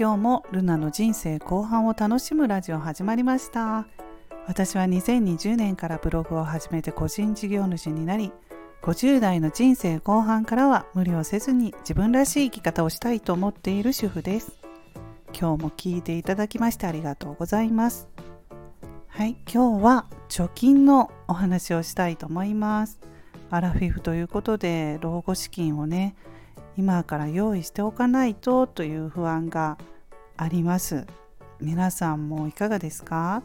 [0.00, 3.86] 今日もルナの人生後半を楽しむラジオ始まりました。
[4.46, 8.32] 私は2020年からブログを始めて個人事業主になり
[8.80, 14.52] 50代の人生後半からは無理をせずに自分らしい生き方をしたいと思っている主婦です。
[15.38, 18.08] 今日も聞いていただきましてありがとうございます。
[19.06, 22.98] はい今日は貯金のお話をしたいと思います。
[23.50, 26.16] アラフィフということで老後資金をね
[26.80, 29.76] 今から用意しておかないとという不安が
[30.38, 31.06] あります。
[31.60, 33.42] 皆さんもいかがですか、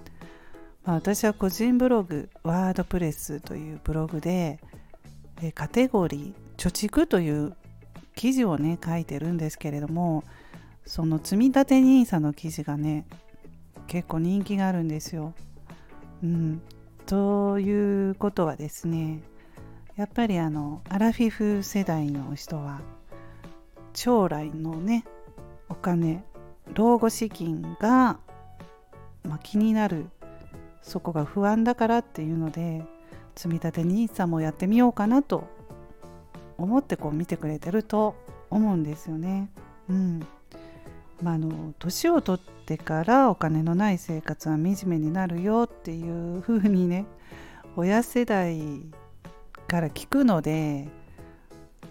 [0.85, 4.61] まあ、私は個人ブログワードプレスというブログで
[5.53, 7.58] カテゴリー貯蓄という
[8.16, 10.23] 記事をね書いてるんですけれども
[10.86, 13.05] その積立 NISA の記事がね
[13.88, 15.33] 結構人気があるんですよ。
[16.23, 16.61] うん、
[17.05, 19.23] ということはですね
[19.97, 22.80] やっぱりあのアラフィフ世代の人は
[23.96, 25.06] 将来のね
[25.70, 26.24] お金
[26.74, 28.20] 老後資金が、
[29.24, 30.08] まあ、気になる
[30.82, 32.84] そこが不安だからっていうので
[33.36, 35.48] 積立 NISA もやってみようかなと
[36.58, 38.16] 思ってこう見てくれてると
[38.50, 39.50] 思うんですよね。
[39.90, 40.26] うん
[41.22, 47.06] まあ、あの年を取ってからお金のない生活は惨めになるよっていうふうにね
[47.76, 48.62] 親世代
[49.68, 50.88] から聞くので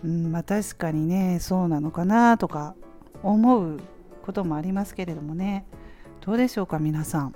[0.05, 2.75] うんまあ、確かにねそうなのかなとか
[3.23, 3.81] 思う
[4.23, 5.65] こともありますけれどもね
[6.21, 7.35] どうでしょうか皆さん。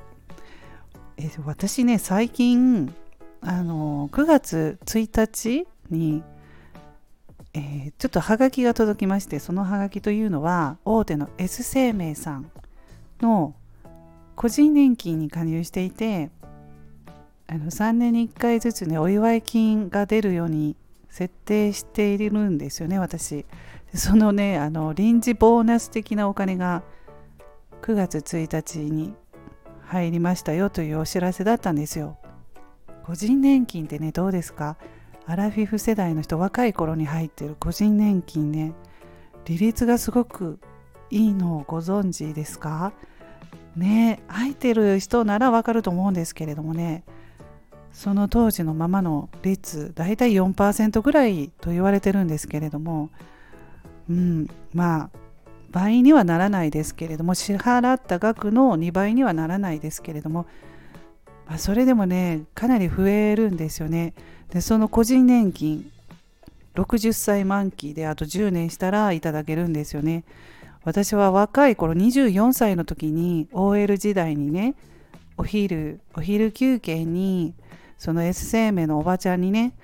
[1.16, 2.94] え私ね最近
[3.40, 6.22] あの9月1日に、
[7.54, 12.50] えー、ちょっとハガキが届きましてそのハガキというのは大手の S 生命さん
[13.20, 13.54] の
[14.36, 16.30] 個人年金に加入していて
[17.48, 20.76] あの3年に1回ずつねお祝い金が出るように
[21.08, 23.46] 設定しているんですよね私。
[23.94, 26.82] そのねあの臨時ボーナス的なお金が
[27.82, 29.14] 9月1日に
[29.80, 32.18] 入りましたよというお知らせだったんですよ。
[33.04, 34.76] 個人年金ってねどうですか？
[35.26, 38.74] アラフィフ世代の人若い頃に入ってる個人年金ね
[39.46, 40.58] 利率がすごく
[41.10, 42.92] いいのをご存知ですか？
[43.76, 47.04] ね入ってる人ならわかると思うんですけれどもね
[47.98, 53.10] その当時のままの率大体4%ぐらいと言われてるんですけれども、
[54.08, 55.18] うん、まあ
[55.72, 60.46] 倍にはならないですけれども支払った額の2倍にはならないですけれども、
[61.48, 64.14] まあ、それでもねかなり増えるんですよね。
[64.50, 65.90] でその個人年金
[66.76, 70.22] 60歳満期であと10年したらいただけるんですよね。
[70.84, 74.76] 私は若い頃24歳の時に OL 時代にね
[75.36, 77.54] お昼お昼休憩に
[77.98, 79.74] その S 生命のおばちゃんにね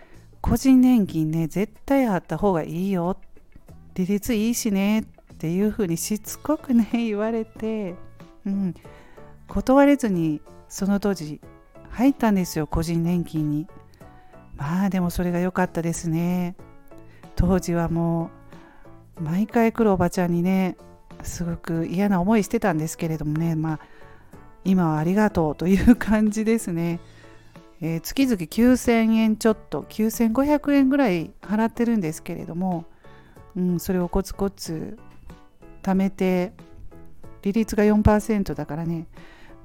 [0.41, 3.17] 個人年金ね絶対あった方がいいよ。
[3.95, 5.01] 利率いいしね。
[5.01, 7.97] っていうふうにしつこくね言われて、
[8.47, 8.75] うん、
[9.49, 11.41] 断れずにその当時
[11.91, 13.67] 入ったんですよ個人年金に。
[14.57, 16.57] まあでもそれが良かったですね。
[17.37, 18.31] 当時はも
[19.19, 20.77] う毎回来るおばちゃんにね
[21.23, 23.57] すごく嫌な思いしてたんですけれどもね。
[23.57, 23.81] まあ
[24.65, 27.01] 今はありがとうという感じですね。
[27.85, 32.87] えー、月々9000円ちょっと9500円ぐらい払ってるんですけれども、
[33.55, 34.99] うん、それをコツコツ
[35.83, 36.55] 貯めて
[37.43, 39.07] 利率が4%だからね、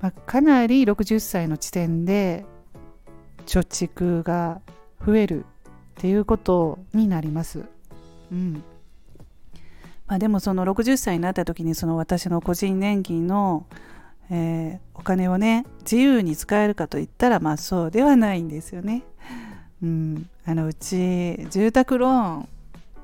[0.02, 2.44] まあ、かなり60歳の地点で
[3.46, 4.60] 貯蓄が
[5.06, 5.48] 増えるっ
[5.96, 7.64] ていうことになります。
[8.34, 8.62] うん
[10.08, 13.66] まあ、でもその60歳になった時にその私の個人年金の
[14.32, 19.04] えー、お金をね自由に使えるかといったらまあそうではないんですよね。
[19.82, 22.50] うん、あのうち住宅ローン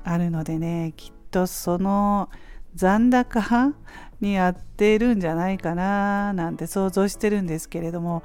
[0.04, 2.28] あるのでねきっとその
[2.74, 3.72] 残高
[4.20, 8.22] に合ってるんじゃないかななんて想像してるんですけれども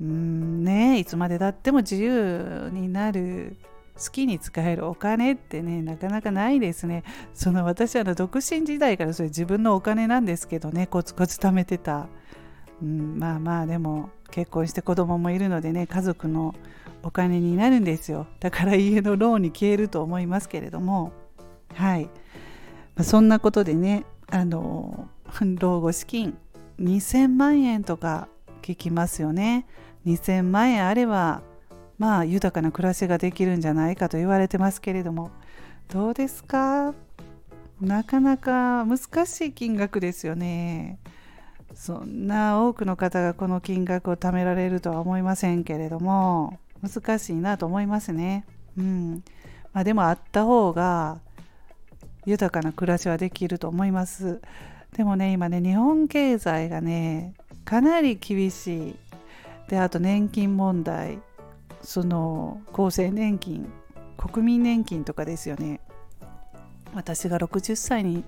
[0.00, 3.56] うんねいつまでたっても自由になる
[4.02, 7.02] 好きに使えるお金ってねなかなかないですね。
[7.34, 12.08] その私は独身時代からそれ自分のお金なんですけどねコツコツ貯めてた、
[12.80, 16.54] うん、まあまあでも結婚して子供もいるのでね家族の
[17.02, 18.26] お金になるんですよ。
[18.40, 21.12] だから家のローンに消えると思いますけれども。
[21.74, 22.08] はい。
[23.02, 25.08] そんなことでねあの
[25.60, 26.36] 老後資金
[26.80, 28.28] 2000万円とか
[28.62, 29.66] 聞きますよね。
[30.06, 31.42] 2000万円あれば
[31.98, 35.30] まあ豊かな暮らしができるんじゃないかと言われてますけれども
[35.88, 36.94] どうですか？
[37.80, 40.98] なかなか難しい金額ですよね。
[41.74, 48.44] そんな多くの方がこの金額を貯められるとは思いませんけれども難しいなと思いますね。
[48.76, 49.22] うん
[49.72, 51.18] まあ、でもあった方が
[52.24, 54.40] 豊かな暮らしはできると思います。
[54.96, 57.34] でもね今ね日本経済がね
[57.64, 58.96] かなり厳しい
[59.68, 61.20] であと年金問題
[61.88, 63.66] その厚生年金
[64.18, 65.80] 国民年金とかですよね。
[66.92, 68.24] 私が60歳に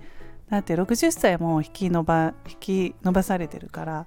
[0.48, 4.06] なって60歳も引き伸ば引き伸ばされてるから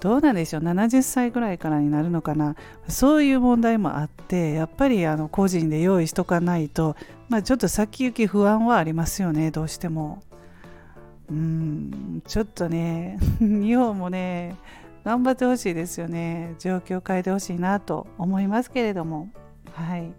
[0.00, 2.56] どうなんでしょう？70歳ぐらいからになるのかな？
[2.88, 6.96] そういう問題もあってやっぱりあの個人で用意しとかないと、
[7.28, 10.22] まあ、ちょっと先行き不安はありますよねどうしても。
[11.30, 14.56] うんちょっとね 日本もね
[15.08, 16.54] 頑張ってほしいですよね。
[16.58, 19.30] 状況を変えてほしいなと思いますけれども。
[19.72, 20.12] はい。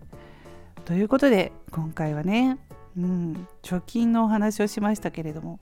[0.83, 2.57] ということで今回はね、
[2.97, 5.59] うん、貯金のお話をしましたけれども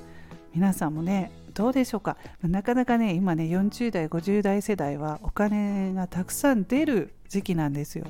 [0.55, 2.15] 皆さんもねどうでしょうか。
[2.41, 8.05] なかなかね今ね40代50代世代はお金がたくさん出る時期なんですよ。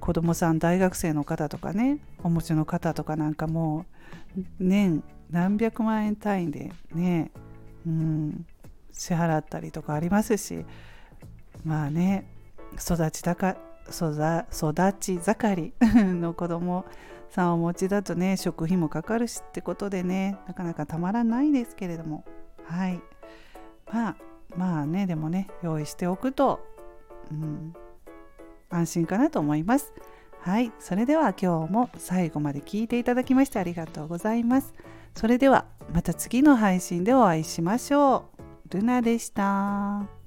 [0.00, 3.86] 子供さん大学生の方とかねお持ちの方とかなんかも
[4.36, 7.30] う年何百万円単位でね
[7.86, 8.46] うん
[8.92, 10.64] 支払ったりとかありますし
[11.64, 12.26] まあね
[12.74, 13.56] 育ちたか
[13.88, 14.14] 育
[15.00, 15.72] ち盛り
[16.14, 16.84] の子供
[17.30, 22.24] さんお持ちだとね食費もかかるしってことでねなかなかたまらないですけれども。
[22.64, 23.00] はい。
[23.90, 24.16] まあ
[24.56, 26.60] まあねでもね用意しておくと、
[27.30, 27.74] うん、
[28.70, 29.92] 安心かなと思います。
[30.40, 30.72] はい。
[30.78, 34.74] それでは今日も最後まで聞いていただきましてありがとうございます。
[35.14, 38.37] それではまた次の配信でお会いしましょう。
[38.70, 40.17] ルナでした。